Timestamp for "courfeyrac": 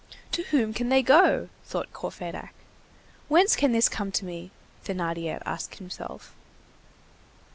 1.93-2.53